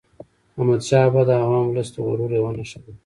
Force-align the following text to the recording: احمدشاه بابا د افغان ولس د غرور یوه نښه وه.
احمدشاه 0.57 1.05
بابا 1.13 1.21
د 1.27 1.31
افغان 1.43 1.65
ولس 1.67 1.89
د 1.93 1.97
غرور 2.05 2.31
یوه 2.37 2.51
نښه 2.57 2.79
وه. 2.83 2.91